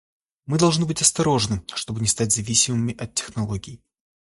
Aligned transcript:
Мы 0.47 0.57
должны 0.57 0.87
быть 0.87 1.03
осторожны, 1.03 1.63
чтобы 1.75 2.01
не 2.01 2.07
стать 2.07 2.33
зависимыми 2.33 2.97
от 2.97 3.13
технологий. 3.13 3.83